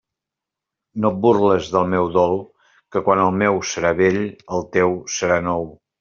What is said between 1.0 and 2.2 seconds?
No et burles del meu